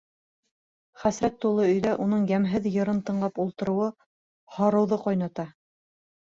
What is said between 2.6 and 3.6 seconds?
йырын тыңлап